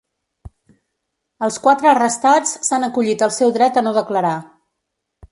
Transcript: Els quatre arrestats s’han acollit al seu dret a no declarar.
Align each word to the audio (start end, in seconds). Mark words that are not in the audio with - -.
Els 1.47 1.59
quatre 1.65 1.89
arrestats 1.91 2.53
s’han 2.69 2.85
acollit 2.87 3.25
al 3.27 3.33
seu 3.35 3.53
dret 3.59 3.77
a 3.77 3.83
no 3.89 3.93
declarar. 3.99 4.33